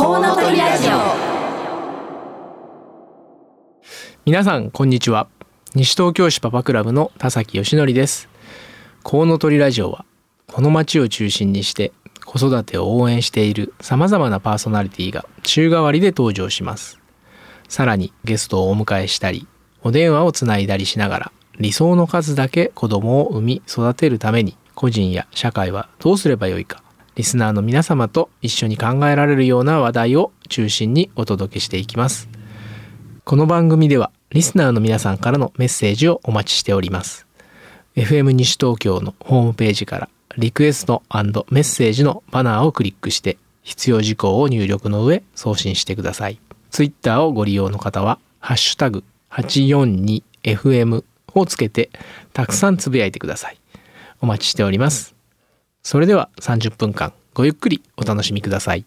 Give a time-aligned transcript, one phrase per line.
[0.00, 0.92] コウノトリラジオ。
[4.24, 5.28] 皆さんこんにちは。
[5.74, 8.30] 西東京市パパクラブの田崎義則です。
[9.02, 10.06] コウノトリラジオは
[10.46, 11.92] この町を中心にして
[12.24, 16.98] 子育てを応援している様々なパーソナリティが週替わりで登場します。
[17.68, 19.46] さらにゲストをお迎えしたり
[19.82, 26.82] お電話をつないだりしながら理想の数だけ子供を産み育てるために個人や社会はどうすればよいか。
[27.20, 32.30] リスナーの皆様と一緒に考えられるような話題を中心にお届けしていきます
[33.26, 37.26] この番組ではリスナーの皆さんからのメッセージをお待ちしております
[37.94, 41.02] FM 西東京のホームページからリクエスト
[41.50, 46.40] メッセージのバナーをクリックして必要事項を入力の上送信してください。
[46.70, 51.90] ツイッターをご利用の方はハッシュタグ 842FM をつけて
[52.32, 53.58] たくさんつぶやいてください。
[54.22, 55.19] お待ちしております。
[55.82, 58.84] それでは30分間ごゆっくりお楽しみください。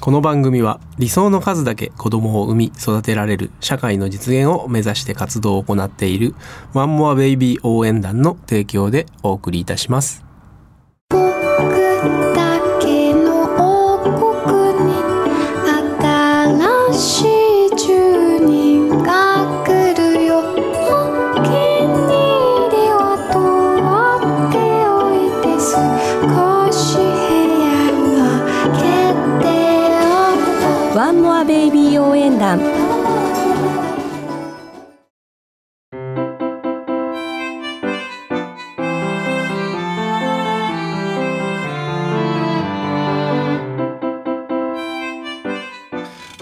[0.00, 6.34] この番組は理想の数だけ子供を産み育てられる社会の実現を目指して活動を行っている
[6.72, 10.24] ワンモアベイビー応援団の提供でお送りいたします。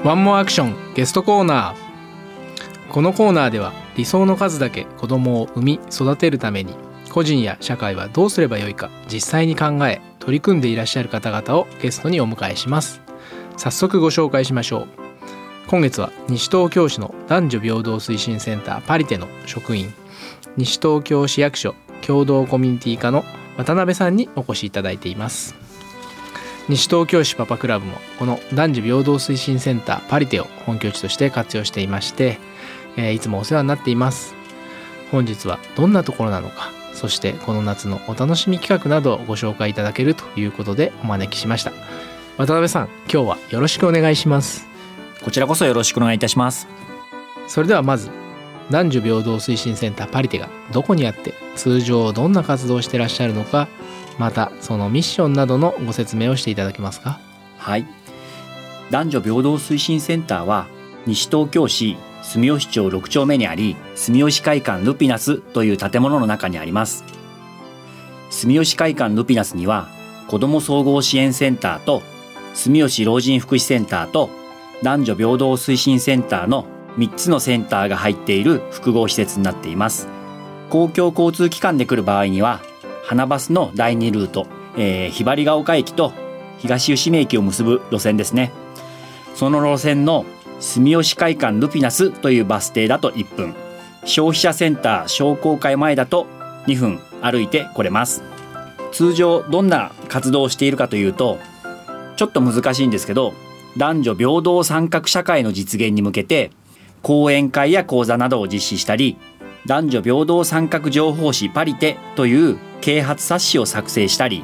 [0.08, 2.90] ワンモアクションゲストコーナー。
[2.90, 6.72] このコーナーでは理想の数だけ子供を産み育てるために
[7.12, 13.02] 個人や社会はどうすればよいか実際に考え取り組んでいらっしゃる方々をゲストにお迎えします。
[13.58, 14.88] 早速ご紹介しましょう。
[15.66, 19.92] 今月は西東京市の男女平等推進センターパリテの職員
[20.56, 23.26] 西東京市役所共同コミュニティ課の
[23.58, 25.67] 渡辺さんにお越しいただいています。
[26.68, 32.38] 西東京市パパクラブもこの男女平等推進センターパリテを本拠地として活用していまして、
[32.96, 34.34] えー、いつもお世話になっています。
[35.10, 41.72] 本日はどんなところなのかそしてこの夏のお楽しみ企画などをご紹介いただけるということでお招きしました。
[42.36, 44.68] 渡辺さん今日はよろしくお願いします。
[45.24, 46.68] こちらこそよろしくお願いいたします。
[47.46, 48.10] それではまず
[48.70, 53.68] 男女平等推進センターパリテがどこにあって通常どんな活動をしてらっしゃるのか
[54.18, 57.20] またそのミッションなどのご説明をしていただけますか？
[57.56, 57.86] はい。
[58.90, 60.66] 男女平等推進センターは
[61.06, 67.04] 西東京市住吉町6丁目にあり住吉会館ルピナスという建物の中にあります。
[68.30, 69.88] 住吉会館ルピナスには
[70.26, 72.02] 子ども総合支援センターと
[72.54, 74.30] 住吉老人福祉センターと
[74.82, 80.08] 男女平等推進センターの3つのセンターが入っている複合施設になっています。
[80.70, 82.60] 公共交通機関で来る場合には、
[83.08, 84.46] 花バスの第2ルート、
[84.76, 86.12] えー、ひばりが丘駅と
[86.58, 88.52] 東吉見駅を結ぶ路線ですね。
[89.34, 90.26] その路線の
[90.60, 93.54] 住吉会館ルピナスというバス停だと1分、
[94.04, 96.26] 消費者センター商工会前だと
[96.66, 98.22] 2分歩いて来れます。
[98.92, 101.38] 通常どんな活動をしているかというと、
[102.16, 103.32] ちょっと難しいんですけど、
[103.78, 106.50] 男女平等参画社会の実現に向けて
[107.02, 109.16] 講演会や講座などを実施したり
[109.68, 114.42] 男女平等参画情報誌パリテという啓発冊子を作成したり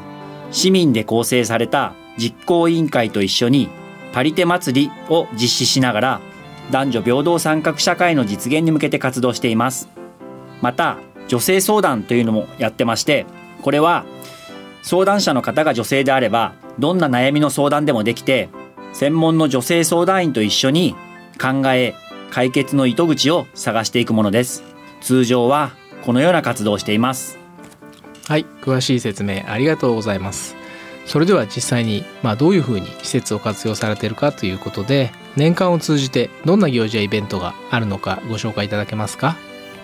[0.51, 3.71] 市民で構成された実行委員会と一緒に
[4.13, 6.21] パリテ祭りを実施しながら
[6.71, 9.89] 男女平等参画社会の実現に向けて活動しています。
[10.61, 10.99] また
[11.29, 13.25] 女性相談というのもやってまして
[13.63, 14.05] これは
[14.83, 18.51] 相談者の方が女性であればどんな悩みの相談でもできて
[18.93, 20.95] 専門の女性相談員と一緒に
[21.41, 21.95] 考え
[22.31, 24.74] 解決の糸口を探していくものです。
[25.05, 25.73] 通常は
[26.03, 27.39] このような活動をしています。
[28.27, 30.57] はい詳しい説明ありがとうございます。
[31.05, 39.37] それでは実際に、まあ、どういうふうに施設を活用されているかということで年間を通じてどんな行事やイベントがあるのかご紹介いただけますか？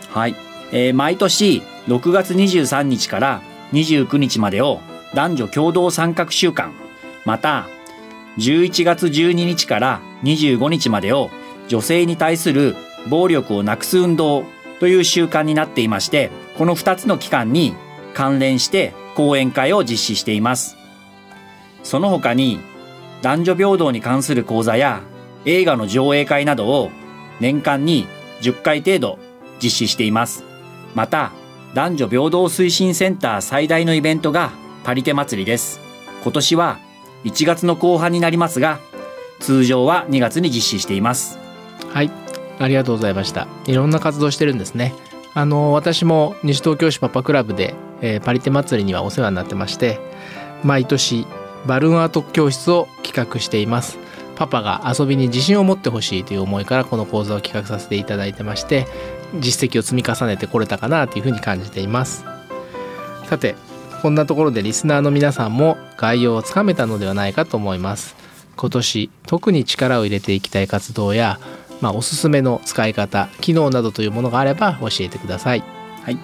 [0.09, 0.35] はい、
[0.73, 3.43] えー、毎年6月23日から
[3.75, 4.81] 29日までを
[5.15, 6.73] 男女共同参画週間
[7.27, 7.69] また
[8.39, 11.29] 11月12日から25日までを
[11.69, 12.75] 女性に対する
[13.11, 14.45] 暴力をなくす運動
[14.81, 17.75] という習慣になっていましてこの2つの期間に
[18.15, 20.77] 関連して講演会を実施しています。
[21.83, 22.59] その他に
[23.23, 25.03] 男女平等に関する講座や
[25.45, 26.91] 映画の上映会などを
[27.41, 28.07] 年間に
[28.43, 29.19] 10回程度
[29.63, 30.45] 実施しています。
[30.95, 31.33] また
[31.75, 34.51] 男女平等推進センター最大のイベントが
[34.85, 35.81] パリテ祭りです。
[36.23, 36.79] 今年は
[37.25, 38.81] 1月の後半になりますが
[39.41, 41.39] 通常は2月に実施しています。
[41.89, 42.30] はい。
[42.61, 43.49] ありがとうございました。
[43.67, 44.95] いろんな活動してるんですね。
[45.35, 49.99] あの私も西東京市パパクラブで、えーパリテ祭りにはお世話になってまして
[50.63, 51.27] 毎年
[51.67, 53.99] バルーンアート教室を企画しています。
[54.37, 58.87] パパが遊びに自信を持ってほしいという思いからこの講座を企画させていただいてまして
[59.39, 62.25] 実績を積み重ねてこれたかなというふうに感じています。
[63.27, 63.55] さて
[64.03, 68.17] こんなところでリスナーの皆さんも概要をつかめたのではないかと思います。
[68.57, 71.39] 今年特に力を入れていきたい活動や、
[71.81, 75.65] まあ、おすすめの使い方機能などというものがあれば教えてください。
[76.03, 76.19] はい。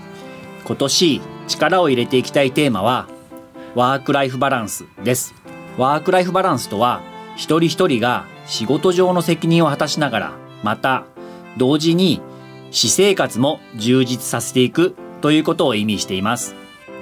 [0.65, 3.09] 今年力を入れていきたいテーマは
[3.75, 5.35] ワークライフバランスです。
[5.79, 7.03] ワークライフバランスとは
[7.37, 10.33] 一人一人が仕事上の責任を果たしながら
[10.63, 11.05] また
[11.57, 12.21] 同時に
[12.71, 16.55] 私生活も充実させていくということを意味しています。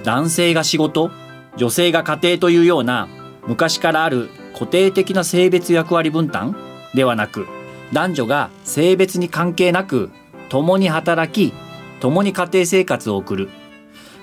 [0.05, 1.11] 男性が仕事
[1.57, 3.09] 女性が家庭というような
[3.47, 6.57] 昔からある固定的な性別役割分担
[6.95, 7.47] ではなく
[7.93, 10.11] 男女が性別に関係なく
[10.49, 11.55] 共に働き
[12.01, 13.49] 共に家庭生活を送る。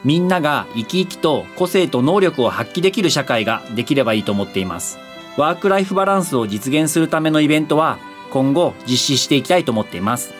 [0.04, 4.98] みんなが生き生きと個性と能力を発揮できる社会ができればいいと思っています。
[5.38, 8.00] ワークライフバランスを実現するためのイベントは
[8.32, 10.34] 今後実施していきたいと思っています。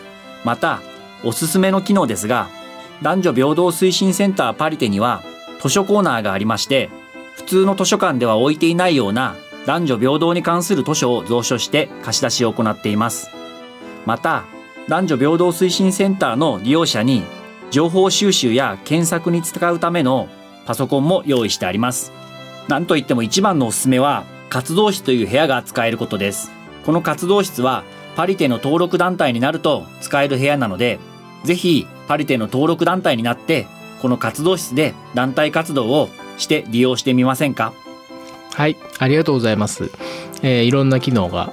[0.44, 0.80] また
[1.24, 2.48] おすすめの機能ですが
[3.02, 5.22] 男女平等推進センターパリテには
[5.60, 6.90] 図書コーナーがありまして
[7.36, 9.36] 普通の図書館では置いていないような
[9.66, 13.30] 男女平等に関する図書を蔵書して貸し出しを行っています。
[14.06, 14.44] また
[14.88, 17.22] 男女平等推進センターの利用者に
[17.70, 20.28] 情報収集や検索に使うための
[20.66, 22.12] パソコンも用意してあります。
[22.68, 26.50] なんといっても一番のおすすめは活動室という部屋が使えることです。
[26.84, 27.84] この活動室は
[28.16, 30.98] パリテの登録団体になると使える部屋なので
[31.44, 33.66] ぜひパリテの登録団体になって
[34.02, 37.72] この活動室で団体活動をして利用してみませんか？
[38.54, 39.90] はいありがとうございます、
[40.42, 41.52] えーいろんな機能が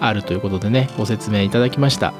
[0.00, 2.12] あるということでねご説明いただきました。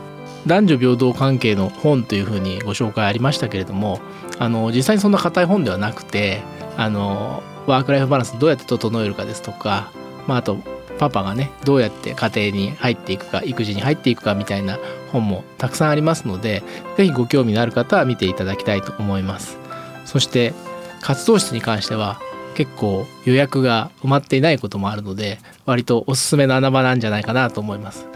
[0.47, 4.01] 男女平等関係の本というふうにご紹介ありましたけれども
[4.39, 6.43] あの実際にそんな硬い本ではなくて
[6.77, 9.91] あのワークライフバランスどうやって整えるかですとか、
[10.27, 10.57] まあ、あと
[10.99, 14.79] パパがねどうやって家庭に入っていくか育児に入っていくかみたいな
[15.13, 16.63] 本もたくさんありますので
[16.97, 19.59] 是非ご興味のある方は見ていただきたいと思います。
[20.05, 20.55] そして
[21.03, 22.21] 活動室に関しては
[22.59, 28.09] 結構予約が埋まっていないこともあるので割とおすすめの穴場なんじゃないかなと思います。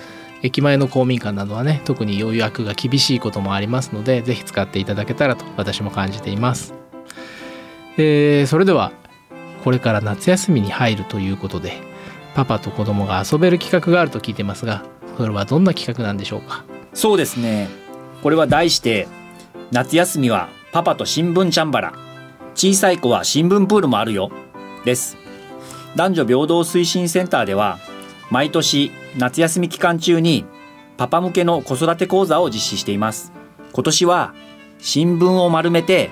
[0.43, 6.75] 駅前の公民館などはね特に予約が厳しいこともありますのでぜひ使っていただけたらと私も感じています、
[7.97, 8.91] えーそれでは
[9.63, 11.75] これから夏休みに入るということで
[12.35, 14.85] パパと子供が遊べる企画があると聞いてますが
[15.17, 16.65] それはどんな企画なんでしょうか？
[16.95, 17.69] そうですね。
[18.25, 19.07] これは題して
[19.71, 21.93] 夏休みはパパと新聞チャンバラ。
[22.55, 24.31] 小さい子は新聞プールもあるよ。
[24.85, 25.17] です。
[25.97, 27.79] 男女平等推進センターでは
[28.31, 30.45] 毎年夏休み期間中に
[30.97, 33.33] パパ向けの子育て講座を実施しています。
[33.73, 34.35] 今年は
[34.79, 36.11] 新聞を丸めて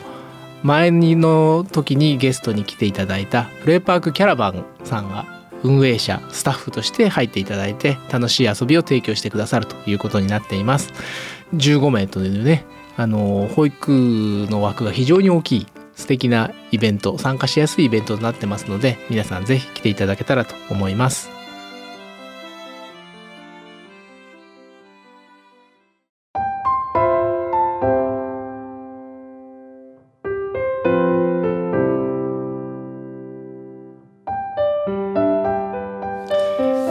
[0.64, 5.26] 前の時にゲストに来ていただいたプレイパークキャラバンさんが
[5.64, 10.94] 運営者スタッフとして入っていただいて楽しい遊びを提供してくださるということになっています。
[11.56, 21.39] 15名というねあの保育の枠が非常に大きい素敵なイベント参加しやすいイベントとなってますので皆さんぜひ来ていただけたらと思います。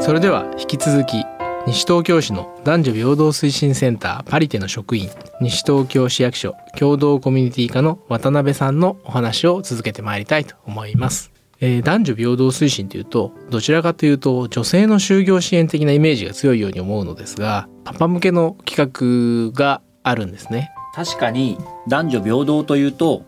[0.08, 1.26] それでは引き続き
[1.66, 5.10] 西東京市の男女平等推進センターパリテの職員
[5.42, 20.70] 西東京市役所共同コミュニティ課の渡辺さんのお話を続けてまいりたいと思います、えー男女平等推進というとどちらかというと女性の就業支援的なイメージが強いように思うのですがパパ向けの企画があるんですね。
[20.94, 23.24] 確かに男女平等というと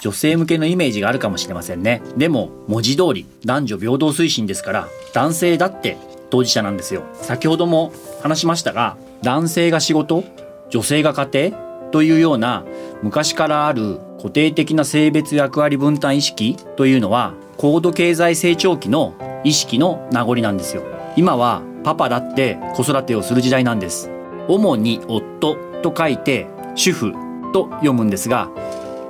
[0.00, 2.02] 女性向けのイメージがあるかもしれませんね。
[2.16, 5.96] でも文字通り男女平等推進ですから男性だって
[6.30, 7.02] 当事者なんですよ。
[7.14, 7.92] 先ほども
[8.22, 10.24] 話しましたが男性が仕事
[10.70, 11.58] 女性が家庭
[11.90, 12.64] というような
[13.02, 20.82] 昔からある固定的な性別役割分担意識というのは高度経済成長期の意識の名残なんですよ。
[21.16, 24.10] 今はパパだって子育てをする時代なんです。
[24.48, 27.12] 主に夫と書いて主婦
[27.52, 28.50] と読むんですが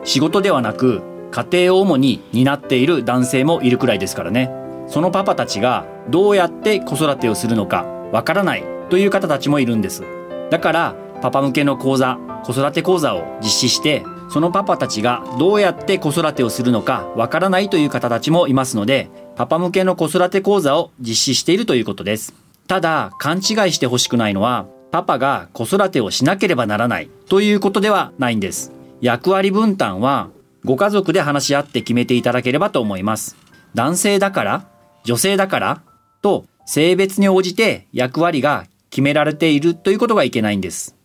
[0.04, 4.50] 仕事ではなく家庭を主に担っている男性もいるくらいですからね。
[4.88, 10.02] そのパパたちがどうやって子育てをするのかわからないという方たちもいるんです。
[10.50, 22.34] だからパパ向けの講座子育て講座を実施してそのパパたちがどうやって子育てをするのかわからないという方たちもいますのでパパ向けの子育て講座を実施しているということです。
[22.66, 23.42] ただ勘違い
[23.72, 28.72] してほしくないのはパパが子育てをしなければならないということではないんです。
[29.00, 30.30] 役割分担は
[30.64, 33.36] ご家族で話し合って決めていただければと思います。
[33.74, 34.66] 男性だから
[35.08, 35.80] 女性だから
[36.20, 40.96] と性別に応じて役割が決められているということがいけないんです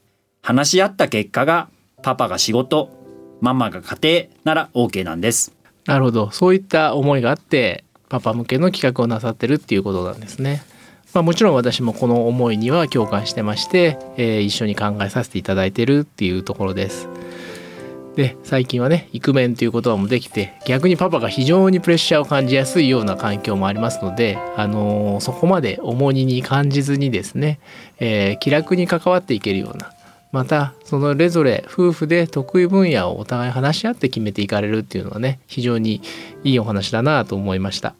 [0.41, 1.69] 話し合った結果が
[2.01, 2.89] パパが仕事
[3.39, 5.55] ママが家庭なら OK なんです
[5.85, 10.63] なるほどそういった思いがあってパパ向けの企画をなさってるっていうことなんですね。
[11.13, 17.07] まあ、もちろん私もこの思いには共感してまして、えー一緒に考えさせていただいてるっていうところです。
[18.15, 27.59] で最近はねイクメンという言葉もできて逆にパパが非常にプレッシャーを感じやすいような環境もありますので、あのーそこまで重荷に感じずにですね、
[27.99, 29.91] えー気楽に関わっていけるような
[30.31, 36.01] またそのそれぞれ夫婦で得意分野をお互い話し合って決めていかれるっていうのはね非常に
[36.43, 37.95] いいお話だなと思いました。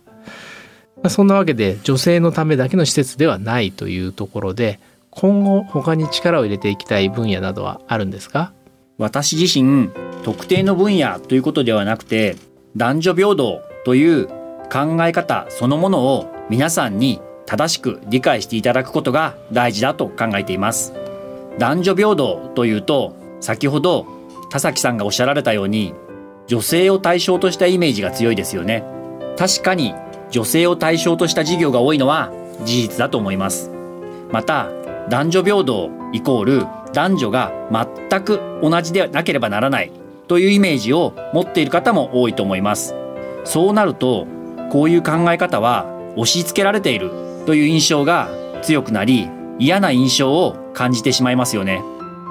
[0.97, 4.79] まあそんなわけで女性のためだけの施設ではないというところで
[5.09, 8.53] 今後他に力を入れていきたい分野などはあるんですか？
[9.03, 9.89] 私自身
[10.23, 12.37] 特定の分野ということではなくて
[12.77, 14.27] 男女平等という
[14.71, 20.93] 考え方そのものを皆さんに正しく理解していただくことが大事だと考えています。
[21.59, 24.07] 男女平等というと先ほど
[24.49, 25.93] 田崎さんがおっしゃられたように
[26.47, 28.85] 女性を対象としたイメージが強いですよね。
[29.37, 29.93] 確かに
[30.31, 32.31] 女性を対象とした事業が多いのは
[32.63, 33.69] 事実だと思います。
[34.31, 34.69] また
[35.09, 39.91] 男女平等イコール男女が全く同じでなければならない
[40.27, 42.95] というイメージを持っている方も多いと思います。
[43.43, 44.27] そうなると
[44.71, 45.85] こういう考え方は
[46.15, 47.11] 押し付けられている
[47.45, 48.29] という印象が
[48.61, 51.81] 強くなり嫌な印象を感じてしまいますよね。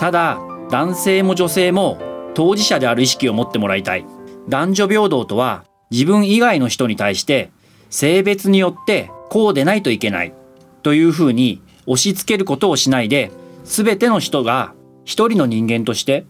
[0.00, 0.38] ただ
[0.70, 1.98] 男性も女性も
[2.34, 4.06] 当事者である意識を持ってもらいたい。
[4.48, 7.50] 男女平等とは自分以外の人に対して
[7.90, 10.34] 性別によってこうでないといけない
[10.82, 13.30] というふうに押し付けることをしないで
[13.64, 16.24] 全ての人が一人の人間として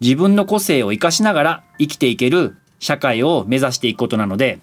[0.00, 4.58] 自分の個性を生かしながら生きていける社会を目指していくことなので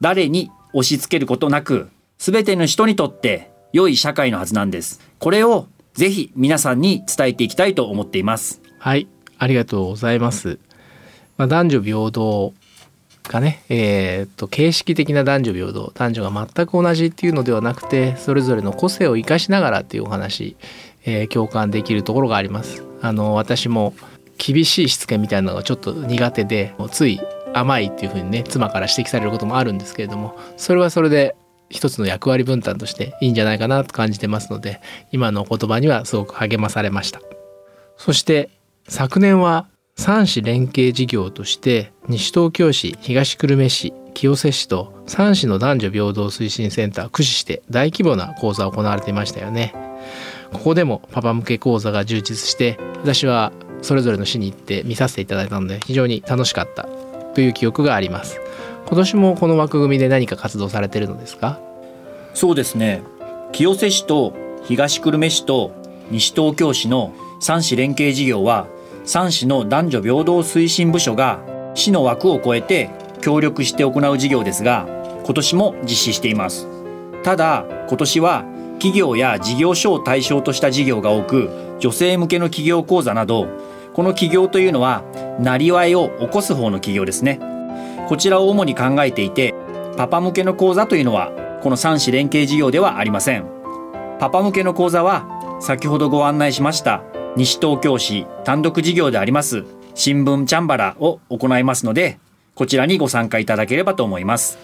[0.00, 5.00] 誰に押し付けることなく全ての人にとって良い社会のはずなんです。
[5.18, 8.60] これをぜひ皆さんに伝えていきたいと思っています。
[8.78, 9.08] はい。
[9.38, 10.58] ありがとうございます、
[11.36, 12.54] まあ、男女平等
[13.24, 20.56] がねえーっと形式的な男女平等男女が全く同じっていうのではなくてそれぞれの個性を生かしながらっていうお話、
[21.06, 22.84] えー共感できるところがあります。
[23.00, 23.94] あの私も
[24.38, 27.20] 厳しいしつけみたいなのがちょっと苦手でつい
[27.54, 31.34] 甘いっていうふうにね妻から指摘されることもあるんですけれどもそれはそれで
[31.68, 37.20] 一つの役割分担としていいんじゃないかなと感じてますので今のお言葉にはすごく励まされました。
[37.96, 38.50] そして
[38.88, 49.74] 昨年は三市連携事業として西東京市東久留米市清瀬市と三市の男女平等推進センターを駆使して大規模な講座が行われていましたよね。
[50.56, 56.88] ここでもパパ向け講座が充実して私はそれぞれの市に行って見させていただいたので非常に楽しかった
[57.34, 58.40] という記憶があります。
[58.86, 61.60] 今年もこの枠組みで何か活動されているのですか？
[62.34, 63.02] そうですね。
[63.52, 64.34] 清瀬市と
[64.64, 65.72] 東久留米市と
[66.10, 68.66] 西東京市の3市連携事業は
[69.04, 71.40] 3市の男女平等推進部署が
[71.74, 74.86] 市の枠を超えて協力して行う事業ですが
[75.24, 76.66] 今年も実施しています。
[77.22, 78.44] ただ今年は
[78.78, 83.48] 企業や事業所を対象とした事業が多く女性向けの企業講座など
[83.92, 85.02] この企業というのは
[85.40, 87.40] なりわいを起こす方の企業ですね。
[88.08, 89.54] こちらを主に考えていて
[89.96, 93.46] パパ向けの講座というのはこの3市連携事業ではありません。
[94.18, 97.02] パパ向けの講座は先ほどご案内しました
[97.36, 99.64] 西東京市単独事業であります
[99.94, 102.18] 新聞チャンバラを行いますので
[102.54, 104.58] こちらにご参加いただければと思います。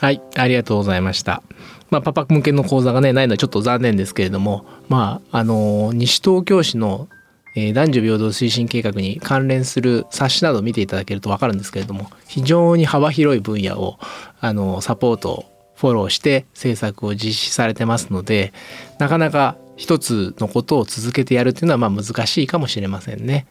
[0.00, 1.42] はいありがとうございました。
[1.90, 7.08] まあ、パパ向けの講座がねないのはちょっと残念ですけれどもまああの西東京市の
[7.54, 13.98] え男女平等推進計画に関連する冊子などを見ていただけると分かるんですけれども非常に幅広い分野を
[14.40, 15.44] あのサポート
[15.76, 18.52] フォローして政策を実施されてますので
[18.98, 23.46] なかなか一つのことを続けてやるっていうのはまあ難しいかもしれませんね。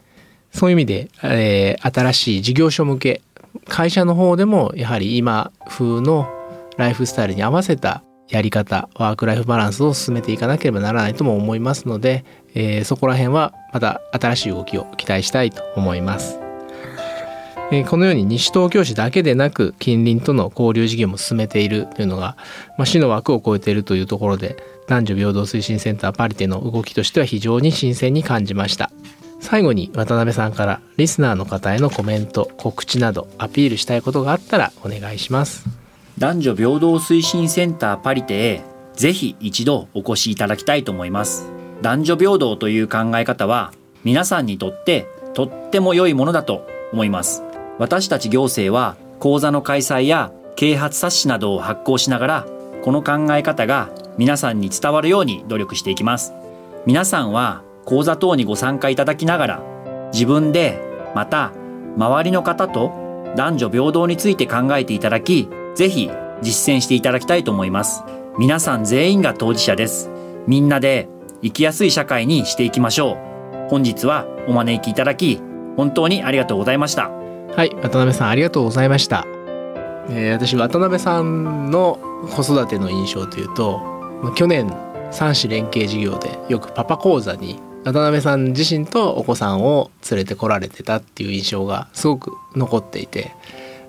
[0.52, 3.22] そういう意味で、えー、新しい事業所向け
[3.66, 6.28] 会社の方でもやはり今風の
[6.76, 16.38] ライフスタイルに合わせたやり方ワーク・ライフ・バランスを進めていかなければならないとも思いますので、えー、そこら辺はまた新しい動きを期待したいと思います。
[17.70, 22.36] えー、このように西東京市だけでなく近隣との交流事業も進めているというのが、
[22.76, 28.90] まあ、市の枠を超えているというところで男女平等推進センターパリテの動きとしては非常に新鮮に感じました
[29.40, 35.83] 最後に渡辺さんからリスナーの方へのコメント告知などアピールしたいことがあったらお願いします
[36.18, 38.62] 男女平等推進センターパリテへ
[38.94, 41.50] ぜひ一度お越しいただきたいと思います。
[41.82, 43.72] 男女平等という考え方は
[44.04, 47.42] 皆さんにとってとっても良いものだと思います。
[47.78, 52.46] 私たち行政は講座の開催や啓発冊子などを発行しながら
[52.84, 56.32] この考え方が皆さんに伝わるように努力していきます。
[56.86, 59.62] 皆さんは講座等にご参加いただきながら
[60.12, 60.80] 自分で
[61.12, 61.52] また
[61.96, 62.92] 周りの方と
[63.34, 66.10] 男女平等について考えていただきぜひ
[66.42, 68.02] 実践していただきたいと思います。
[68.38, 70.10] 皆さん全員が当事者です。
[70.46, 71.08] みんなで
[71.42, 73.14] 生きやすい社会にしていきましょ
[73.66, 73.68] う。
[73.70, 75.40] 本日はお招きいただき
[75.76, 77.24] 本当にありがとうございました。
[77.56, 79.24] はい渡辺さんありがとうございました、
[80.10, 82.00] えー、私渡辺さんの
[82.34, 83.80] 子育ての印象というと
[84.34, 84.68] 去年
[85.12, 93.30] 三子連携事業でよくパパ講座に渡辺さん自身とお子さんを連れてこられてたっていう印象がすごく残っていて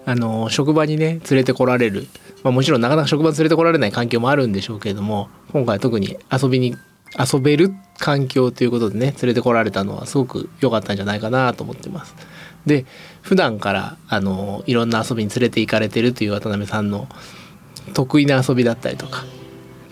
[0.05, 2.07] あの職場にね連れてこられる、
[2.43, 6.75] まあ、もちろんなかなか職場に連れてこられない環境もあるんでしょうけれども今回特に遊びに
[7.17, 12.15] 遊べる環境ということでね連れてこられたのはすごく良かったんじゃないかなと思ってます。
[12.65, 12.85] で
[13.21, 17.07] 普段からあのいろんな遊びに連れて行かれてるという渡辺さんの
[17.93, 19.23] 得意な遊びだったりとか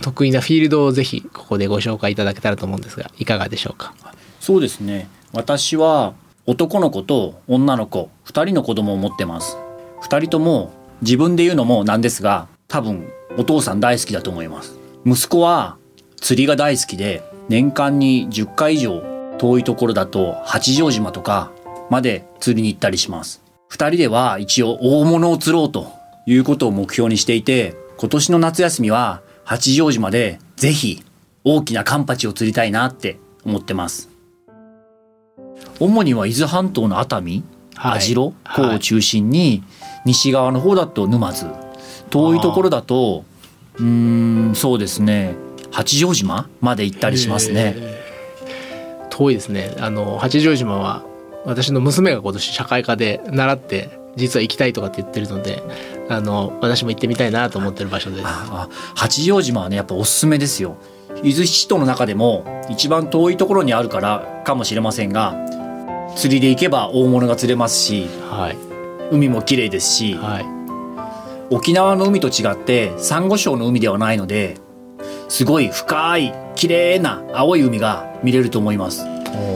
[0.01, 3.93] 得意なフィールドをぜひここでご紹介いただけたらと思うんですがいかがでしょうか？
[4.39, 5.07] そうですね。
[5.31, 6.13] 私は
[6.45, 9.57] 男の子と女の子2人の子供を持ってます。
[10.03, 14.77] 2人とも自分で言うのもなんですが多分お父さん大好きだと思います。
[15.05, 15.77] 息子は
[16.17, 19.01] 釣りが大好きで年間に10回以上
[19.37, 21.51] 遠いところだと八丈島とか
[21.89, 23.41] まで釣りに行ったりします。
[23.71, 25.91] 2人では一応大物を釣ろうと
[26.25, 31.03] いうことを目標にしていて今年の夏休みは八丈島でぜひ
[31.43, 34.09] 大きなカンパチを釣りたいなって思ってます。
[35.79, 37.43] 主には伊豆半島の熱海、
[37.75, 39.63] 網代港を中心に、
[40.05, 41.47] 西側の方だと沼津。
[42.09, 43.25] 遠いところだと
[43.79, 45.35] うんそうですね。
[45.71, 47.75] 八丈島まで行ったりしますね。
[49.09, 49.75] 遠いですね。
[49.79, 51.03] あの八丈島は
[51.45, 55.63] 私の娘が今年社会科で習って実は行きたいとかって言ってるので
[56.09, 58.23] あの私も行ってみたいなと思ってる場所です。
[58.95, 60.77] 八丈島はねやっぱおすすめですよ。
[61.23, 65.35] 伊豆七島の中でも一番遠いところにあるからかもしれませんが
[66.15, 68.57] 釣りで行けば大物が釣れますし、はい、
[69.13, 70.45] 海も綺麗ですし、はい、
[71.53, 74.57] 沖縄の海と違ってサンゴ礁の海ではないので
[75.29, 79.05] すごい深い綺麗な青い海が見れると思います。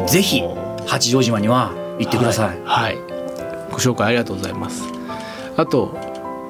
[0.08, 0.42] ぜひ
[0.88, 3.04] 八丈島には行ってください、はい、はい、
[3.72, 4.84] ご紹介ありがとうございます。
[5.56, 5.96] あと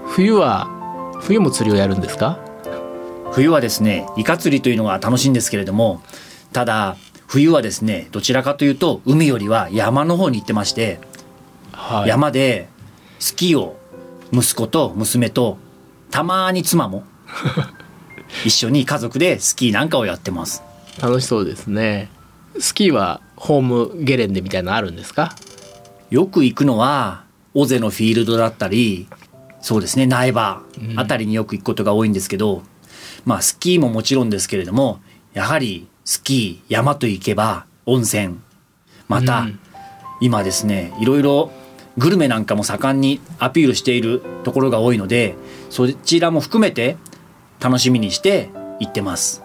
[0.07, 0.67] 冬は
[1.21, 2.39] 冬も釣りをやるんですか？
[3.31, 6.01] 冬はですねイカ釣りというのが楽しいんですけれども
[6.53, 6.95] ただ
[7.27, 10.99] 冬はですねどちらかというと海よりは山の方に行ってまして、
[11.73, 12.69] はい、山で
[13.19, 13.77] スキーを
[14.31, 15.57] 息子と娘と
[16.09, 17.03] たまに妻も
[18.45, 20.63] 一緒に家族でスキーなんかをやってます。
[21.01, 22.09] 楽しそうですね。
[22.59, 25.35] スキーはホームゲレンデみたいなのあるんですか？
[26.09, 29.07] よく行くのは尾瀬のフィールドだったり
[29.61, 30.61] そうですね苗場
[30.95, 32.63] あたりによく行くことが多いんですけど、
[33.25, 34.99] まあスキーももちろんですけれども
[35.33, 38.37] やはりスキー山といけば温泉。
[39.09, 39.59] また、うん。
[40.21, 41.51] 今ですねいろいろ
[41.97, 45.35] グルメなんかも盛んにアピールしているところが多いので
[45.69, 46.95] そちらも含めて
[47.59, 49.43] 楽しみにして行ってます。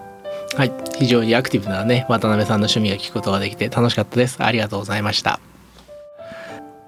[0.57, 0.73] はい。
[1.01, 4.41] 非常にアクティブなね渡辺さんの趣味が聞くことができて楽しかったです。
[4.41, 5.41] ありがとうございました。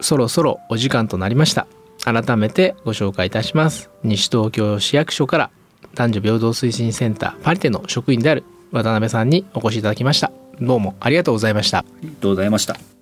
[0.00, 1.66] そろそろお時間となりました。
[2.04, 3.90] 改めてご紹介いたします。
[4.04, 5.50] 西東京市役所から
[5.94, 10.32] 男女平等推進センターパリテの職員である渡辺さんにお越しいただきました。
[10.60, 11.78] どうもありがとうございました。
[11.78, 12.93] ありがとうございました。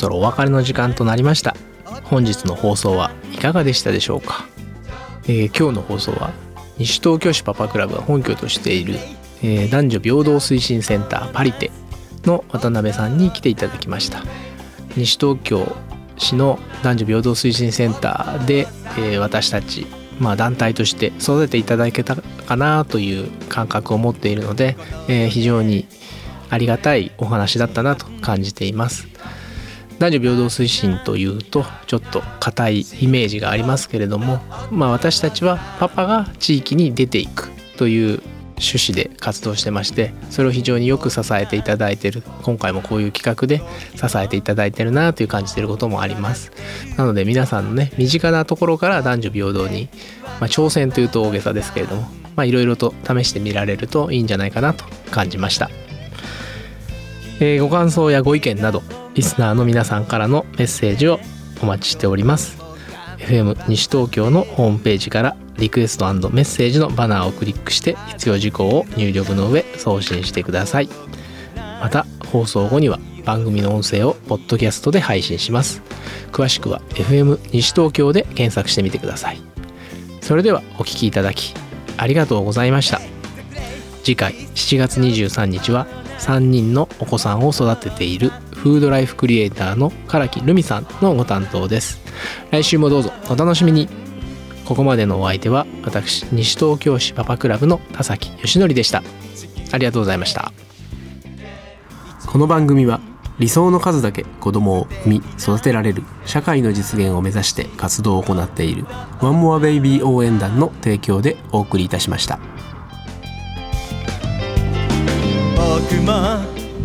[0.00, 1.54] そろお別れの時間となりました。
[2.04, 4.46] 本日の放送はいかがでしたでしょうか、
[5.24, 6.32] えー今日の放送は
[6.78, 8.94] 西東京市パパクラブが本拠としている、
[9.42, 11.70] えー男女平等推進センターパリテ
[12.24, 14.24] の渡辺さんに来ていただきました。
[14.96, 15.76] 西東京
[16.16, 19.86] 市の男女平等推進センターで、えー私たち、
[20.18, 25.86] まあ、団体として育てていただけたかなという感覚を持っているので、えー非常に
[26.48, 29.06] ありがたいお話だったなと感じています。
[30.00, 38.22] 男女平等推進というとちょっと硬いイメージがありますけれどもまあ私たちはパパが地域に出ていくという
[38.60, 43.60] 趣旨で活動してましてそれを非常によく支えていただいてる今回もこういう企画で
[43.94, 46.50] 支えていただいてるなという感じてることもあります。
[46.96, 49.90] なので皆さんのね身近なところから男女平等に、
[50.40, 52.02] まあ、挑戦というと大げさですけれども
[52.36, 55.70] まあいろいろと試してみられるといいんじゃないかなと感じました。
[57.40, 58.82] えーご感想やご意見など
[59.14, 61.18] リスナーの皆さんからのメッセージを
[61.62, 62.58] お待ちしております。
[63.18, 70.88] FM 西東京のホームページからリクエストメッセージのバナーをクリックして必要事項を入力の上送信してください。
[71.80, 75.82] また放送後には番組の音声をポッドキャストで配信します。
[76.32, 79.40] 詳しくは FM 西東京で検索してみてください。
[80.22, 81.54] それではお聞きいただき
[81.96, 83.00] ありがとうございました。
[84.02, 85.86] 次回7月23日は
[86.18, 92.00] 3人のお子さんを育てているフードライフクリエイターの唐木留美さんのご担当です。
[92.50, 93.88] 来週もどうぞお楽しみに。
[94.66, 99.02] ここまでのお相手は私西東京市パパクラブの田崎義則でした。
[99.72, 100.52] ありがとうございました。
[102.26, 103.00] この番組は
[103.40, 108.84] 理想の数だけ子供を産み育てられる社会の実現を目指して活動を行っている
[109.22, 112.38] ワンモアベイビー応援団の提供でお送りいたしました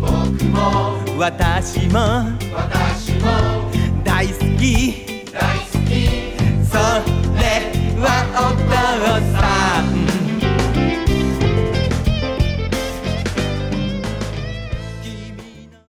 [0.00, 0.98] 僕も。
[1.18, 1.98] 私も。
[2.54, 3.70] 私も。
[4.04, 5.04] 大好き。
[5.32, 5.92] 大好き。
[6.64, 6.76] そ
[7.36, 7.40] れ
[8.00, 8.04] は
[8.34, 8.70] お父
[9.32, 10.15] さん。